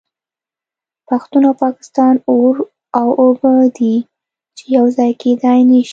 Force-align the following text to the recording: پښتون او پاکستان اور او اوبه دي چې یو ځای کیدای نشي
پښتون 1.07 1.43
او 1.49 1.53
پاکستان 1.63 2.13
اور 2.31 2.55
او 2.99 3.07
اوبه 3.21 3.53
دي 3.77 3.95
چې 4.57 4.63
یو 4.77 4.85
ځای 4.97 5.11
کیدای 5.21 5.59
نشي 5.69 5.89